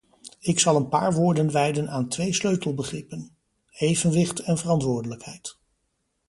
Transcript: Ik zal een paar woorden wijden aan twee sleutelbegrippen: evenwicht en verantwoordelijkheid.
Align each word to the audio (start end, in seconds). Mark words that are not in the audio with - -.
Ik 0.39 0.59
zal 0.59 0.75
een 0.75 0.89
paar 0.89 1.13
woorden 1.13 1.51
wijden 1.51 1.89
aan 1.89 2.07
twee 2.07 2.33
sleutelbegrippen: 2.33 3.35
evenwicht 3.69 4.39
en 4.39 4.57
verantwoordelijkheid. 4.57 5.59